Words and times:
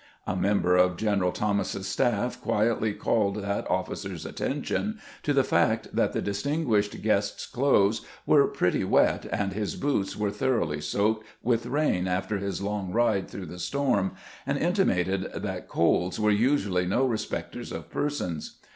A 0.25 0.35
member 0.35 0.75
of 0.77 0.97
General 0.97 1.31
Thomas's 1.31 1.87
staff 1.87 2.41
quietly 2.41 2.91
called 2.91 3.35
that 3.43 3.69
officer's 3.69 4.25
attention 4.25 4.97
to 5.21 5.31
the 5.31 5.43
fact 5.43 5.95
that 5.95 6.11
the 6.11 6.23
distinguished 6.23 7.03
guest's 7.03 7.45
clothes 7.45 8.03
were 8.25 8.47
pretty 8.47 8.83
wet 8.83 9.27
and 9.31 9.53
his 9.53 9.75
boots 9.75 10.17
were 10.17 10.31
thoroughly 10.31 10.81
soaked 10.81 11.27
with 11.43 11.67
rain 11.67 12.07
after 12.07 12.39
his 12.39 12.63
long 12.63 12.91
ride 12.91 13.29
through 13.29 13.45
the 13.45 13.59
storm, 13.59 14.15
and 14.47 14.57
intimated 14.57 15.31
that 15.35 15.67
colds 15.67 16.19
were 16.19 16.31
usually 16.31 16.87
no 16.87 17.05
re 17.05 17.19
specters 17.19 17.71
of 17.71 17.91
persons. 17.91 18.57